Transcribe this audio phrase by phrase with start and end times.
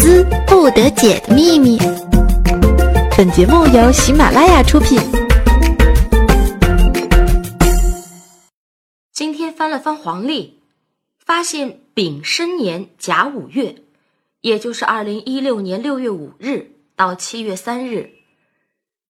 [0.00, 1.76] 思不得解的秘密。
[3.16, 4.96] 本节目由喜马拉雅出品。
[9.12, 10.60] 今天翻了翻黄历，
[11.18, 13.82] 发现丙申年甲午月，
[14.40, 18.12] 也就是二零一六年六月五日到七月三日，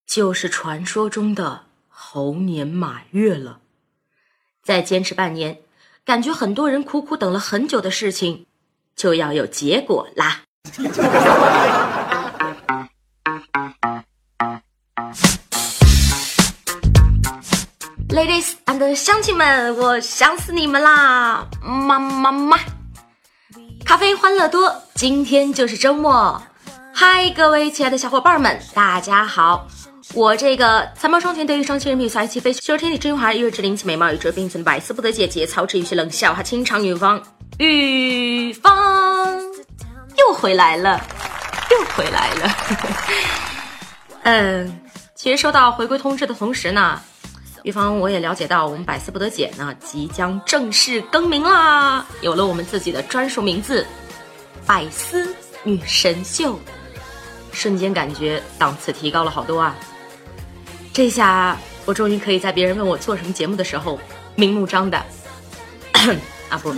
[0.07, 3.61] 就是传说中的猴年马月了。
[4.62, 5.59] 再坚持半年，
[6.07, 8.46] 感觉很多人苦苦等了很久的事情，
[8.96, 10.45] 就要有结果啦。
[18.09, 21.47] Ladies and 乡亲们，我想死你们啦！
[21.62, 22.59] 妈妈妈，
[23.84, 26.42] 咖啡欢乐多，今天就是周末。
[26.92, 29.66] 嗨，各位亲爱的小伙伴们，大家好！
[30.14, 37.22] 我这个才貌双全、德艺双馨、人品帅气、飞修天地之华、玉质灵气、美貌与这并存、百思不得解、节操至于冷笑话、情长女方
[37.59, 39.17] 玉芳
[40.18, 41.00] 又回来了，
[41.70, 42.56] 又回来了。
[44.24, 44.80] 嗯，
[45.14, 47.00] 其实收到回归通知的同时呢。
[47.64, 53.84] 玉芳，我也了解到，我们百思不得解呢，即将正式更名啦，有了我们自己的专属名字——
[54.64, 56.58] 百思女神秀。
[57.50, 59.75] 瞬间感觉档次提高了好多啊！
[60.92, 63.98] 这下我终于可以在别人问我做什么节目的时候，
[64.36, 65.05] 明目张胆
[66.48, 66.72] 啊，不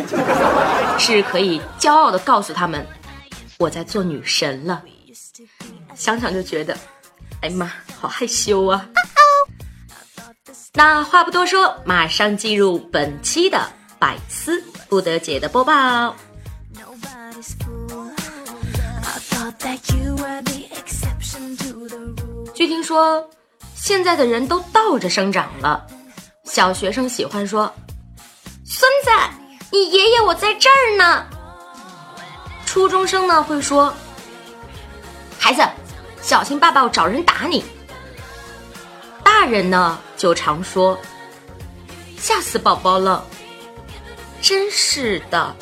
[0.98, 2.86] 是可以骄傲的告诉他们，
[3.60, 4.82] 我在做女神了。
[5.94, 6.74] 想想就觉得，
[7.42, 8.88] 哎妈，好害羞啊！
[10.72, 16.16] 那话不多说，马上进入本期的百思不得解的播报。
[22.54, 23.28] 据听说，
[23.74, 25.86] 现在的人都倒着生长了。
[26.44, 27.70] 小学生喜欢说
[28.64, 29.10] ：“孙子，
[29.70, 31.26] 你爷爷我在这儿呢。”
[32.70, 33.92] 初中生呢会说
[35.40, 35.60] ：“孩子，
[36.22, 37.64] 小心爸爸我找人打你。”
[39.24, 39.98] 大人呢？
[40.16, 40.96] 就常说，
[42.16, 43.24] 吓死宝宝了。
[44.40, 45.52] 真是的，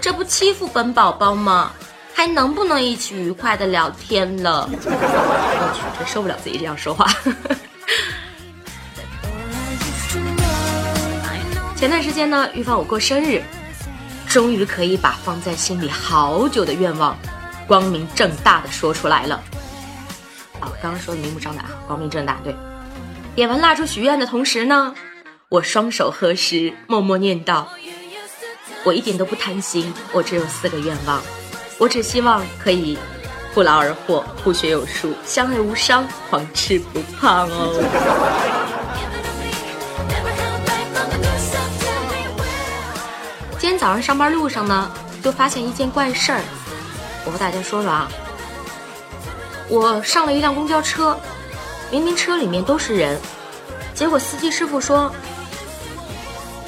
[0.00, 1.72] 这不欺负本宝宝吗？
[2.14, 4.70] 还能不能一起愉快的聊天了？
[4.72, 4.76] 我
[5.74, 7.08] 去，真受不了自己这样说话。
[11.74, 13.42] 前段时间呢，玉芳我过生日，
[14.32, 17.14] 终于可以把放在心里好久的愿望，
[17.66, 19.34] 光明正大的说出来了。
[20.58, 22.56] 啊，刚刚说的明目张胆啊，光明正大，对。
[23.34, 24.94] 点完蜡烛许愿的同时呢，
[25.50, 27.68] 我双手合十，默默念道
[28.84, 31.20] ：“我一点都不贪心，我只有四个愿望，
[31.76, 32.96] 我只希望可以
[33.52, 38.78] 不劳而获，不学有术，相爱无伤，狂吃不胖哦。”
[43.62, 44.90] 今天早上上班路上呢，
[45.22, 46.40] 就发现一件怪事儿，
[47.24, 48.08] 我和大家说说啊，
[49.68, 51.16] 我上了一辆公交车。
[51.88, 53.16] 明明车里面都是人，
[53.94, 55.14] 结果司机师傅说：“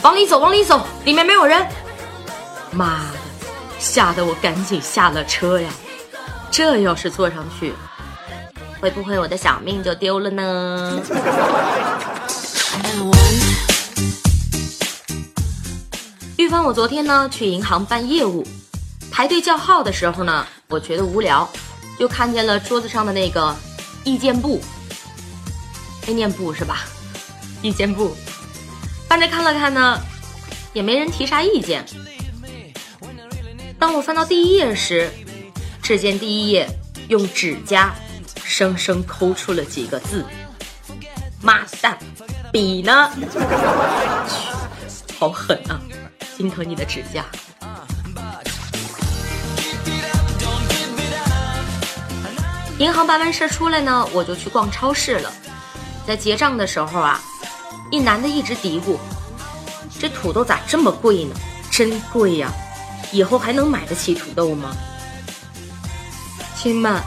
[0.03, 1.67] 往里走，往里走，里面没有人。”
[2.71, 3.19] 妈的，
[3.81, 5.69] 吓得我赶紧下了车呀！
[6.49, 7.75] 这要是坐上去，
[8.81, 11.03] 会不会我的小命就丢了呢？
[16.55, 18.47] 当，我昨天呢去银行办业务，
[19.11, 21.51] 排队叫号的时候呢，我觉得无聊，
[21.99, 23.53] 就看见了桌子上的那个
[24.05, 24.63] 意见簿。
[26.07, 26.85] 意念簿是吧？
[27.61, 28.15] 意见簿，
[29.09, 29.99] 翻着看了看呢，
[30.73, 31.85] 也没人提啥意见。
[33.77, 35.11] 当我翻到第一页时，
[35.83, 36.69] 只见第一页
[37.09, 37.93] 用指甲
[38.45, 40.25] 生生抠出了几个字
[41.43, 41.99] ：“妈蛋，
[42.53, 43.11] 笔呢？”
[45.19, 45.81] 好狠啊！
[46.37, 47.25] 心疼你的指甲。
[52.79, 55.33] 银行办完事出来呢，我就去逛超市了。
[56.07, 57.21] 在结账的时候啊，
[57.91, 58.99] 一男的一直嘀咕
[59.99, 61.35] ：“这土豆咋这么贵呢？
[61.71, 62.53] 真贵呀！
[63.13, 64.75] 以后还能买得起土豆吗？”
[66.59, 67.01] 亲们，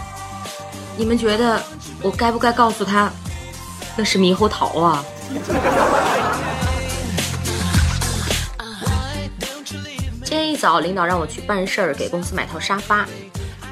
[0.95, 1.61] 你们觉得
[2.01, 3.11] 我该不该告诉他，
[3.97, 5.03] 那是猕猴桃啊？
[10.67, 13.07] 早，领导让我去办事儿，给公司买套沙发，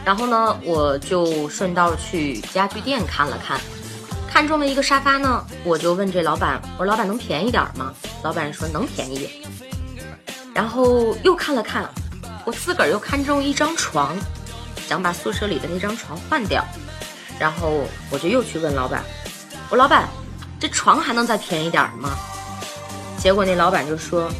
[0.05, 3.59] 然后呢，我就顺道去家具店看了看。
[4.31, 7.93] 看中了一个沙发呢，我就问这老板：“我说老板能便宜点吗？”
[8.23, 9.29] 老板说：“能便宜。”
[10.55, 11.85] 然后又看了看，
[12.45, 14.15] 我自个儿又看中一张床，
[14.87, 16.63] 想把宿舍里的那张床换掉。
[17.37, 19.03] 然后我就又去问老板
[19.69, 20.07] ：“我老板，
[20.61, 22.11] 这床还能再便宜点吗？”
[23.19, 24.31] 结果那老板就说：“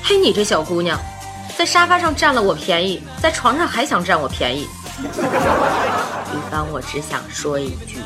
[0.00, 0.96] 嘿，你这小姑娘，
[1.56, 7.98] 在沙发上占了我便宜，在床上还想占我便宜，比方，我只想说一句，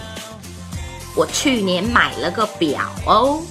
[1.16, 3.42] 我去年买了个表哦。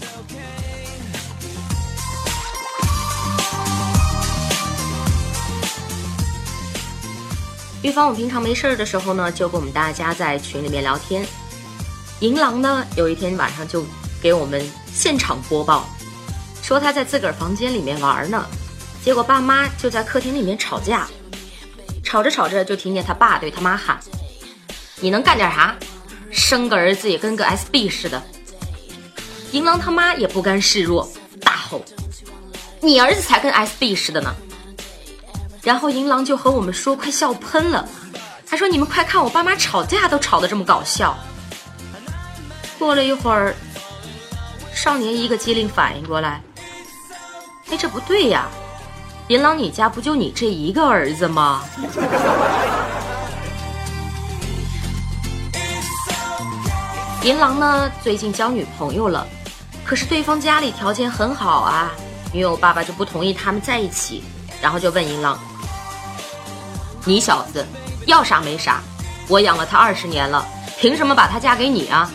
[7.81, 11.25] 玉芳，我平常没事儿的时候呢，就跟我们大家在群里面聊天。
[12.19, 13.83] 银狼呢，有一天晚上就
[14.21, 14.63] 给我们
[14.93, 15.85] 现场播报，
[16.61, 18.45] 说他在自个儿房间里面玩呢，
[19.07, 21.07] 结果爸妈就在客厅里面吵架，
[22.03, 23.97] 吵着吵着就听见他爸对他妈喊
[24.99, 25.73] ：“你能干点啥？
[26.29, 28.21] 生个儿子也跟个 SB 似的。”
[29.53, 31.09] 银狼他妈也不甘示弱，
[31.39, 31.85] 大吼
[32.83, 34.35] ：“你儿子才跟 SB 似的呢！”
[35.63, 37.87] 然后银狼就和我们说，快笑喷了。
[38.45, 41.17] 他说：“你们快看，我爸妈吵架都吵得这么搞笑。”
[42.77, 43.55] 过了一会儿，
[44.75, 46.43] 少年一个机灵反应过来，
[47.69, 48.49] 哎，这不对呀！
[49.29, 51.61] 银狼，你家不就你这一个儿子吗？
[57.23, 59.27] 银狼呢，最近交女朋友了，
[59.83, 61.91] 可是对方家里条件很好啊，
[62.31, 64.23] 女友爸爸就不同意他们在一起，
[64.61, 65.37] 然后就问银狼。
[67.03, 67.65] 你小子
[68.05, 68.81] 要啥没啥，
[69.27, 70.47] 我养了他二十年了，
[70.79, 72.09] 凭什么把他嫁给你啊？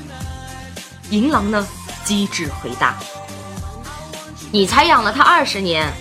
[1.11, 1.69] 银狼呢，
[2.05, 2.95] 机智回答
[4.51, 5.93] ：“你才养了他二十年，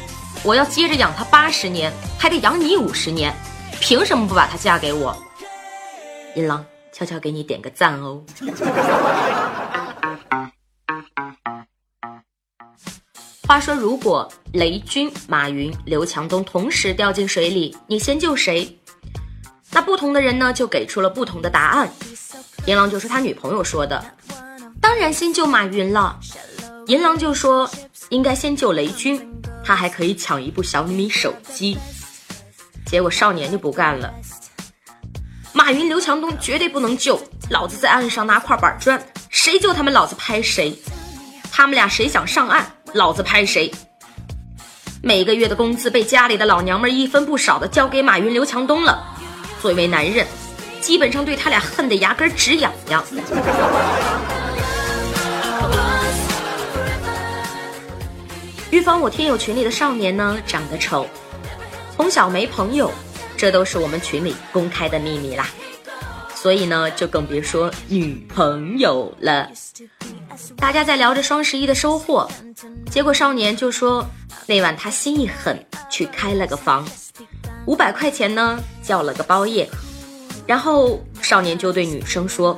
[0.44, 3.32] 我要接着养她八十年，还得养你五十年，
[3.80, 5.16] 凭什么不把她嫁给我？”
[6.36, 8.24] 银狼悄悄给你点个赞哦。
[13.48, 18.80] 话说，如果雷军、马云、刘强东同时掉进水里，你先救谁？
[19.72, 21.92] 那不同的人呢，就给出了不同的答案。
[22.66, 24.04] 银狼就说他女朋友说的，
[24.80, 26.18] 当然先救马云了。
[26.92, 27.72] 银狼就说
[28.10, 29.26] 应该先救雷军，
[29.64, 31.78] 他还可以抢一部小米手机。
[32.86, 34.14] 结果少年就不干了，
[35.54, 37.18] 马云、刘强东绝对不能救，
[37.50, 40.78] 老子在岸上拿块板砖，谁救他们，老子拍谁。
[41.50, 43.72] 他们俩谁想上岸，老子拍谁。
[45.02, 49.16] 每个月的工资被家里的老娘们一分不少的交给马云、刘强东了。
[49.62, 50.28] 作为男人，
[50.82, 53.02] 基本上对他俩恨得牙根直痒痒。
[58.72, 61.06] 预防我听友群里的少年呢长得丑，
[61.94, 62.90] 从小没朋友，
[63.36, 65.46] 这都是我们群里公开的秘密啦。
[66.34, 69.50] 所以呢，就更别说女朋友了。
[70.56, 72.32] 大家在聊着双十一的收获，
[72.90, 74.06] 结果少年就说
[74.48, 76.88] 那晚他心一狠，去开了个房。
[77.66, 79.70] 五百块钱呢，叫了个包夜，
[80.48, 82.56] 然后少年就对女生说：“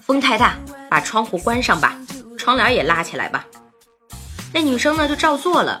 [0.00, 1.96] 风太大，把窗户关上吧，
[2.38, 3.46] 窗帘也拉起来吧。”
[4.52, 5.80] 那女生呢就照做了。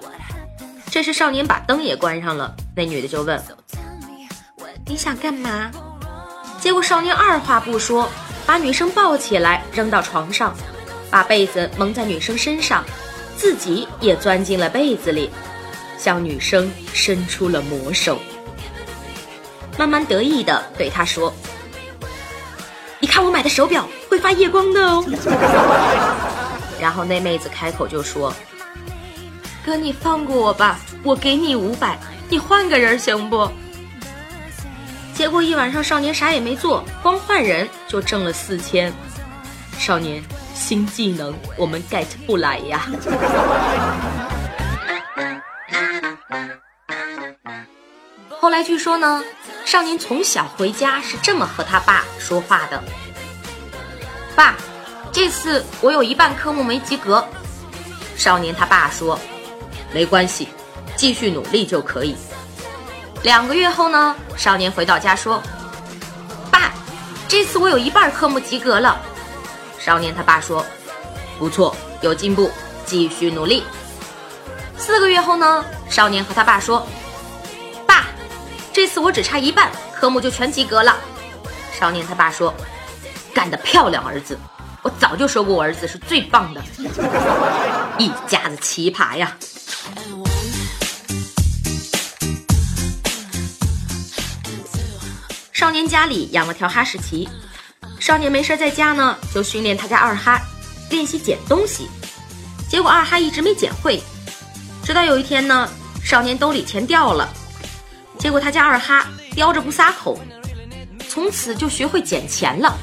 [0.90, 3.40] 这时少年把灯也关上了，那女的就问
[4.86, 5.70] ：“你想干嘛？”
[6.60, 8.08] 结果少年二话不说，
[8.44, 10.54] 把女生抱起来扔到床上，
[11.10, 12.84] 把被子蒙在女生身上，
[13.36, 15.30] 自己也钻进了被子里。
[15.96, 18.18] 向女生伸出了魔手，
[19.76, 21.30] 慢慢得意的对她说
[22.98, 25.04] ：“你看我买的手表会发夜光的哦。”
[26.80, 28.32] 然后那妹子开口就说
[29.64, 31.98] ：“哥，你放过我吧，我给你五百，
[32.28, 33.50] 你换个人行不？”
[35.14, 38.92] 结果一晚上少年啥也没做，光换人就挣了四千。
[39.78, 40.22] 少年
[40.54, 42.86] 新技能我们 get 不来呀。
[48.30, 49.22] 后来据说呢，
[49.66, 52.82] 少年从小回家是这么和他爸说话的
[54.34, 54.56] ：“爸，
[55.12, 57.22] 这次我有一半科目没及格。”
[58.16, 59.18] 少年他爸说
[59.92, 60.48] ：“没关系，
[60.96, 62.16] 继续努力就可以。”
[63.22, 65.42] 两个月后呢，少年回到家说
[66.50, 66.72] ：“爸，
[67.28, 69.00] 这次我有一半科目及格了。”
[69.78, 70.64] 少年他爸说
[71.38, 72.50] ：“不错，有进步，
[72.86, 73.64] 继续努力。”
[74.78, 76.86] 四个月后呢，少年和他爸说。
[77.86, 78.06] 爸
[78.72, 80.96] 这次我只差一半科目就全及格了。
[81.78, 82.54] 少年他爸说
[83.34, 84.38] ：“干得漂亮，儿子！
[84.82, 86.62] 我早就说过我儿子是最棒的，
[87.98, 89.36] 一家子奇葩呀。”
[95.52, 97.28] 少年家里养了条哈士奇，
[97.98, 100.40] 少年没事在家呢，就训练他家二哈
[100.88, 101.88] 练习捡东西，
[102.68, 104.02] 结果二哈一直没捡会，
[104.82, 105.68] 直到有一天呢，
[106.02, 107.28] 少年兜里钱掉了。
[108.18, 110.18] 结果他家二哈叼着不撒口，
[111.08, 112.76] 从此就学会捡钱了。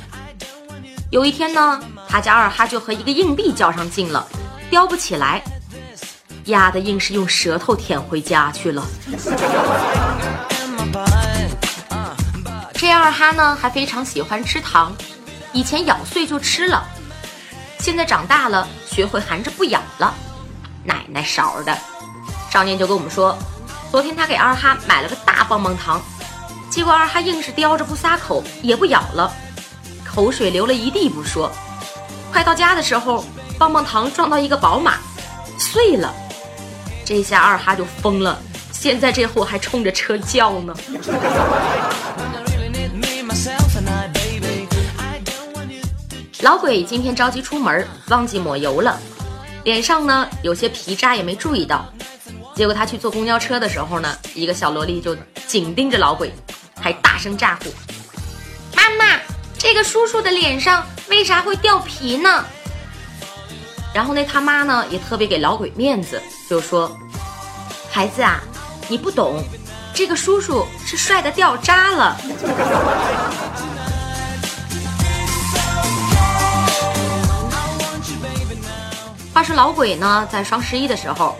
[1.11, 4.27] 有一天呢，他家二哈就和一个硬币较上劲了，
[4.69, 5.43] 叼不起来，
[6.47, 8.83] 压的硬是用舌头舔回家去了。
[12.73, 14.95] 这二哈呢还非常喜欢吃糖，
[15.53, 16.85] 以前咬碎就吃了，
[17.79, 20.13] 现在长大了学会含着不咬了。
[20.83, 21.77] 奶奶勺的，
[22.49, 23.37] 少年就跟我们说，
[23.91, 26.01] 昨天他给二哈买了个大棒棒糖，
[26.69, 29.33] 结果二哈硬是叼着不撒口，也不咬了，
[30.05, 31.51] 口水流了一地不说，
[32.31, 33.25] 快到家的时候，
[33.57, 34.93] 棒棒糖撞到一个宝马，
[35.57, 36.13] 碎了，
[37.07, 38.37] 这下二哈就疯了，
[38.73, 40.75] 现在这货还冲着车叫呢。
[46.41, 48.99] 老鬼今天着急出门，忘记抹油了，
[49.63, 51.85] 脸上呢有些皮渣，也没注意到。
[52.53, 55.15] 结果他去坐公交车的时候呢，一个小萝莉就
[55.47, 56.33] 紧盯着老鬼，
[56.77, 57.73] 还大声咋呼
[58.75, 59.17] ：“妈妈，
[59.57, 62.43] 这个叔叔的脸上为啥会掉皮呢？”
[63.97, 66.95] 然后那他妈呢也特别给老鬼面子，就说
[67.89, 68.39] ：“孩子啊，
[68.87, 69.43] 你不懂，
[69.91, 72.15] 这个叔叔是帅的掉渣了。
[79.33, 81.35] ”话说老鬼呢，在双十一的时候，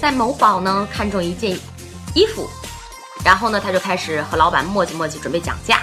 [0.00, 1.58] 在某宝呢看中一件
[2.14, 2.48] 衣服，
[3.22, 5.82] 然后呢他就开始和老板磨叽磨叽，准备讲价。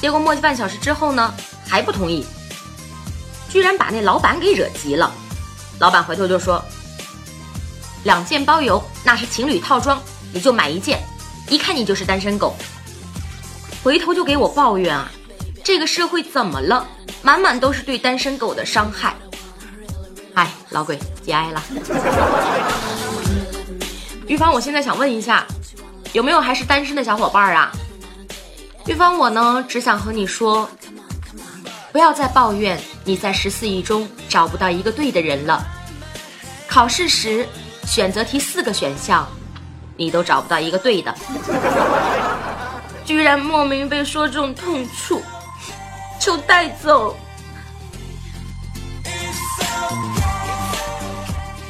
[0.00, 1.32] 结果磨叽半小时之后呢，
[1.64, 2.26] 还不同意，
[3.52, 5.12] 居然把那老板给惹急了。
[5.78, 6.64] 老板回头就说
[8.04, 10.00] ：“两件包邮，那是情侣套装，
[10.32, 11.02] 你就买一件，
[11.48, 12.56] 一看你就是单身狗。”
[13.84, 15.10] 回头就给我抱怨啊，
[15.62, 16.86] 这个社会怎么了？
[17.20, 19.14] 满满都是对单身狗的伤害。
[20.34, 21.62] 哎，老鬼节哀了。
[24.26, 25.46] 玉芳，我现在想问一下，
[26.14, 27.70] 有没有还是单身的小伙伴啊？
[28.86, 30.68] 玉芳，我呢只想和你说，
[31.92, 35.64] 不要再抱怨你在十四亿中找不到一个对的人了。
[36.68, 37.46] 考试时
[37.86, 39.28] 选择题四个选项，
[39.96, 41.14] 你都找不到一个对的，
[43.04, 45.22] 居然莫名被说中痛处，
[46.18, 47.16] 就带走。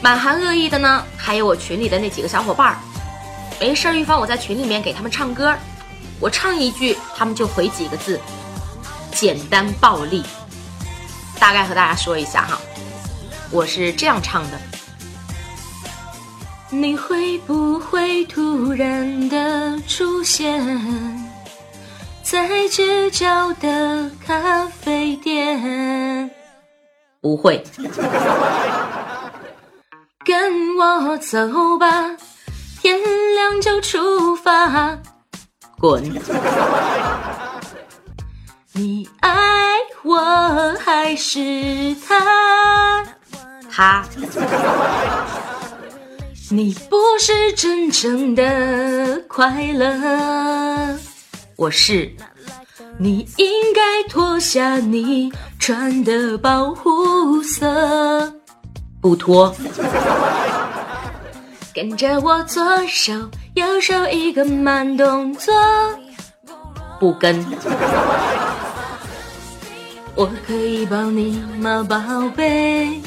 [0.01, 2.77] 满含恶意的呢，还有我群里的那几个小伙伴儿。
[3.61, 5.55] 没事儿，玉芳我在群里面给他们唱歌，
[6.21, 8.21] 我唱一句，他们就回几个字，
[9.12, 10.25] 简单暴力。
[11.43, 12.57] 大概和大家说一下哈，
[13.51, 14.61] 我是这样唱的：
[16.71, 20.65] 你会不会突然的出现
[22.23, 26.31] 在街角的咖啡店？
[27.21, 27.61] 不会。
[30.25, 32.17] 跟我走吧，
[32.81, 32.97] 天
[33.35, 34.97] 亮就出发。
[35.81, 36.01] 滚！
[38.75, 39.72] 你爱
[40.04, 43.04] 我还是他？
[43.71, 44.04] 他。
[46.50, 50.99] 你不是真正的快乐，
[51.56, 52.11] 我是。
[52.99, 58.30] 你应该脱下你穿的保护色。
[59.00, 59.54] 不脱，
[61.75, 63.12] 跟着我左手
[63.54, 65.54] 右手一个慢动作，
[67.00, 67.42] 不跟。
[70.14, 73.00] 我可以抱你吗，宝贝？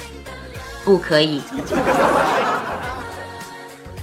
[0.83, 1.41] 不可以。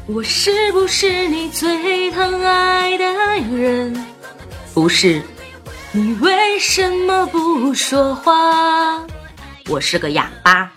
[0.07, 4.07] 我是不是你最疼爱的人？
[4.73, 5.21] 不是。
[5.91, 9.05] 你为什么不说话？
[9.69, 10.73] 我是个哑巴。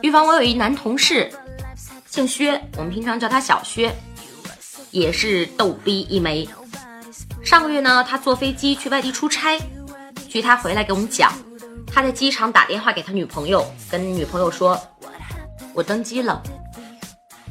[0.00, 1.30] 预防我有一男同事，
[2.08, 3.94] 姓薛，我们平常叫他小薛，
[4.90, 6.48] 也是逗逼一枚。
[7.44, 9.58] 上个月呢，他坐飞机去外地出差，
[10.28, 11.32] 据他回来给我们讲，
[11.86, 14.80] 他在机场打电话给他女朋友，跟女朋友说
[15.74, 16.42] ：“我登机了。”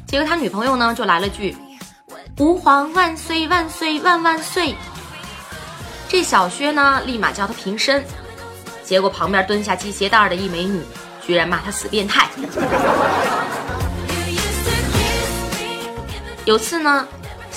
[0.06, 1.56] 结果他女朋友呢就来了句
[2.38, 4.74] ：“吾皇万岁万岁万万岁。”
[6.08, 8.02] 这小薛呢，立马叫他平身，
[8.82, 10.80] 结果旁边蹲下系鞋带的一美女，
[11.26, 12.28] 居然骂他死变态。
[16.46, 17.06] 有次呢，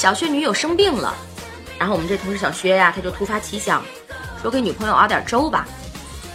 [0.01, 1.13] 小薛女友生病了，
[1.77, 3.83] 然后我们这同事小薛呀，他就突发奇想，
[4.41, 5.67] 说给女朋友熬点粥吧，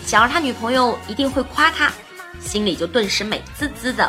[0.06, 1.90] 想着他女朋友一定会夸他，
[2.40, 4.08] 心里就顿时美滋滋的。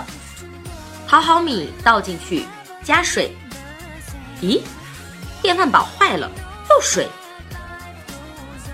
[1.08, 2.46] 淘好米倒进去，
[2.84, 3.36] 加水，
[4.44, 4.62] 咦，
[5.42, 6.30] 电饭煲坏了，
[6.70, 7.08] 漏水。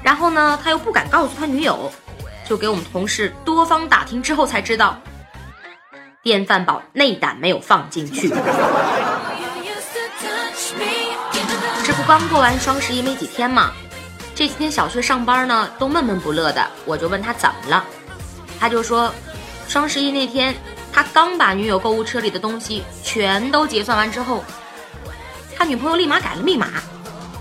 [0.04, 1.90] 然后呢，他又不敢告诉他女友，
[2.46, 5.00] 就给我们同事多方打听之后才知道，
[6.22, 8.30] 电饭煲内胆没有放进去。
[12.06, 13.72] 刚过完双十一没几天嘛，
[14.36, 17.86] 这几天小薛上班呢都闷闷不乐的，我就问他怎么了，
[18.60, 19.12] 他就说，
[19.70, 20.54] 双十一那天
[20.92, 24.44] 他刚把女友购物车里的东西全都结算完之后，
[25.56, 26.68] 他女朋友立马改了密码，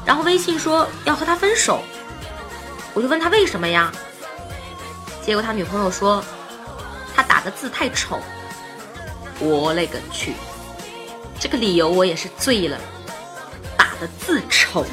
[0.07, 1.83] 然后微信说要和他分手。
[2.95, 3.91] 我就问他为什么呀？
[5.23, 6.23] 结果他女朋友说
[7.17, 8.21] 他打的字太丑。
[9.41, 10.35] 我勒个去！
[11.41, 12.79] 这个理由我也是醉了，
[14.03, 14.85] 的字丑。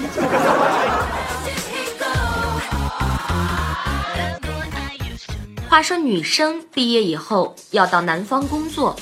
[5.68, 8.96] 话说女生毕业以后要到南方工作，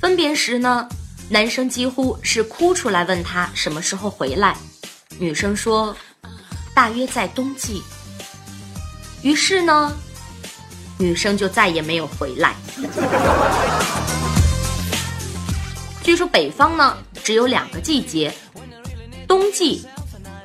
[0.00, 0.88] 分别时呢，
[1.28, 4.56] 男生几乎是哭出来问她什么时候回来，
[5.18, 5.96] 女生说
[6.72, 7.82] 大约在冬季。
[9.22, 9.92] 于是呢，
[10.96, 12.54] 女生就再也没有回来。
[16.04, 18.32] 据说北方呢只有两个季节，
[19.34, 19.84] 冬季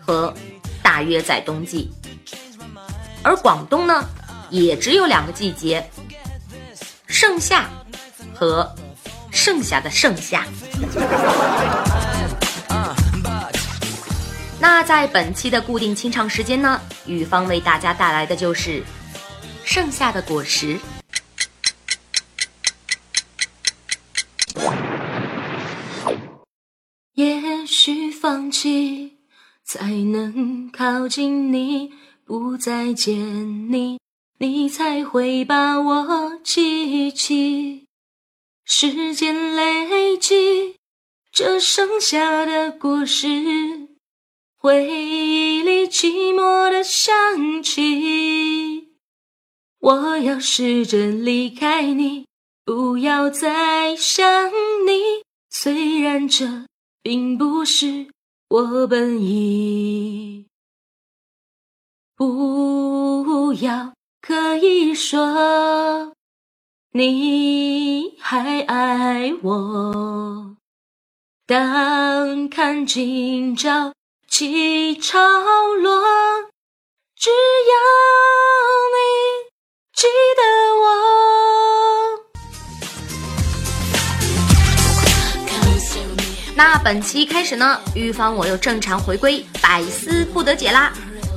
[0.02, 0.34] 和
[0.82, 1.92] 大约在冬季，
[3.22, 4.04] 而广东呢
[4.50, 5.88] 也只有两个季节，
[7.06, 7.70] 盛夏
[8.34, 8.76] 和
[9.30, 10.44] 剩下的盛夏。
[14.60, 18.82] 那在本期的固定清唱时间呢，雨芳为大家带来的就是
[19.64, 20.80] 盛夏的果实。
[28.22, 29.18] 放弃，
[29.64, 31.94] 才能靠近你，
[32.26, 33.98] 不再见你，
[34.40, 37.86] 你才会把我记起。
[38.66, 40.76] 时间累积，
[41.32, 43.88] 这剩下的果实，
[44.58, 48.90] 回忆里寂寞的香气。
[49.80, 52.26] 我要试着离开你，
[52.66, 54.52] 不要再想
[54.86, 56.69] 你，虽然这。
[57.10, 58.08] 并不是
[58.50, 60.46] 我本意，
[62.16, 66.14] 不要可以说
[66.92, 70.56] 你还爱我。
[71.48, 73.96] 当看今朝
[74.28, 75.18] 起潮
[75.74, 76.04] 落，
[77.16, 77.74] 只要
[78.94, 79.00] 你
[79.96, 80.06] 记
[80.38, 80.44] 得
[80.80, 81.39] 我。
[86.60, 90.92] 那本期开始呢，玉芳我又正常回归，百思不得解啦。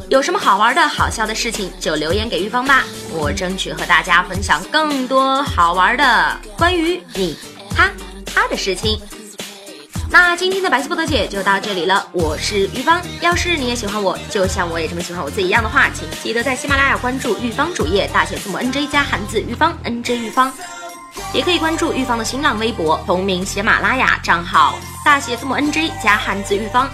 [0.09, 2.83] 有什么好玩的好笑的事情，就留言给玉芳吧，
[3.13, 7.39] 我争取和大家分享更多好玩的关于你、
[7.71, 7.89] 他、
[8.27, 9.01] 他的事情。
[10.11, 13.01] 那今天的百思不得解就到这里了，我是玉芳。
[13.21, 20.53] 要是你也喜欢我，就像我也这么喜欢我自己一样的话，请记得在喜马拉雅关注玉芳主页，大写字母 N J 加汉字玉芳 N J 玉芳。
[21.33, 26.89] 也可以关注玉芳的新浪微博，同名喜马拉雅账号，大写字母 N J 加汉字玉芳。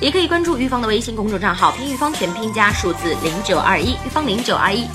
[0.00, 4.86] 也可以关注玉芳的微信公众账号，拼玉芳全拼加数字零九二一，玉芳零九二一。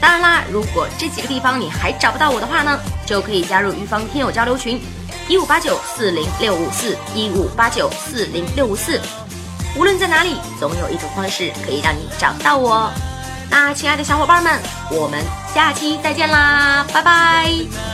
[0.00, 4.80] 当然啦，如果这几个地方你还找不到我的话呢，就可以加入玉芳听友交流群，
[5.26, 9.00] 一五八九四零六五四一五八九四零六五四。
[9.76, 12.92] 无论在哪里，总有一种方式可以让你找到我。
[13.50, 14.60] 那亲爱的小伙伴们，
[14.90, 15.20] 我们
[15.52, 17.93] 下期再见啦，拜拜。